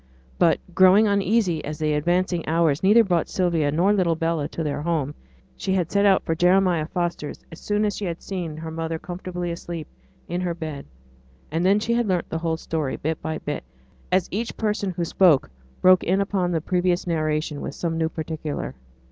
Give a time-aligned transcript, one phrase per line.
[0.39, 4.81] But, growing uneasy as the advancing hours neither brought Sylvia nor little Bella to their
[4.81, 5.13] home,
[5.55, 8.97] she had set out for Jeremiah Foster's as soon as she had seen her mother
[8.97, 9.87] comfortably asleep
[10.27, 10.87] in her bed;
[11.51, 13.63] and then she had learnt the whole story, bit by bit,
[14.11, 15.51] as each person who spoke
[15.83, 18.73] broke in upon the previous narration with some new particular.